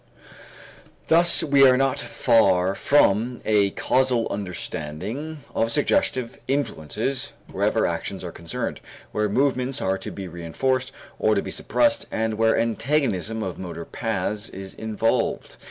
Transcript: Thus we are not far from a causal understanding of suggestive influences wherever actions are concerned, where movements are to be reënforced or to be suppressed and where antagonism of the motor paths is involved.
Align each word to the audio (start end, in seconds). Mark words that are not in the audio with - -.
Thus 1.09 1.43
we 1.43 1.63
are 1.67 1.77
not 1.77 1.99
far 1.99 2.73
from 2.73 3.39
a 3.45 3.69
causal 3.69 4.27
understanding 4.31 5.43
of 5.53 5.71
suggestive 5.71 6.39
influences 6.47 7.33
wherever 7.51 7.85
actions 7.85 8.23
are 8.23 8.31
concerned, 8.31 8.79
where 9.11 9.29
movements 9.29 9.79
are 9.79 9.99
to 9.99 10.09
be 10.09 10.27
reënforced 10.27 10.89
or 11.19 11.35
to 11.35 11.41
be 11.43 11.51
suppressed 11.51 12.07
and 12.11 12.33
where 12.33 12.57
antagonism 12.57 13.43
of 13.43 13.57
the 13.57 13.61
motor 13.61 13.85
paths 13.85 14.49
is 14.49 14.73
involved. 14.73 15.57